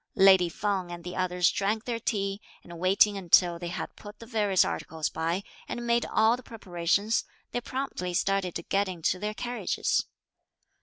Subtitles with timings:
[0.15, 4.25] Lady Feng and the others drank their tea, and waiting until they had put the
[4.25, 9.35] various articles by, and made all the preparations, they promptly started to get into their
[9.35, 10.07] carriages.